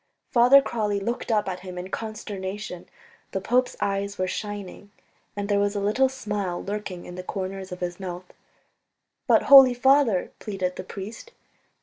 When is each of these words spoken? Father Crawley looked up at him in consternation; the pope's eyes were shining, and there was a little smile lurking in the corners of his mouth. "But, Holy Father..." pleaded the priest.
Father 0.31 0.63
Crawley 0.63 0.99
looked 0.99 1.31
up 1.31 1.47
at 1.47 1.59
him 1.59 1.77
in 1.77 1.89
consternation; 1.91 2.87
the 3.33 3.39
pope's 3.39 3.75
eyes 3.79 4.17
were 4.17 4.25
shining, 4.25 4.89
and 5.35 5.47
there 5.47 5.59
was 5.59 5.75
a 5.75 5.79
little 5.79 6.09
smile 6.09 6.63
lurking 6.65 7.05
in 7.05 7.13
the 7.13 7.21
corners 7.21 7.71
of 7.71 7.81
his 7.81 7.99
mouth. 7.99 8.25
"But, 9.27 9.43
Holy 9.43 9.75
Father..." 9.75 10.31
pleaded 10.39 10.75
the 10.75 10.83
priest. 10.83 11.33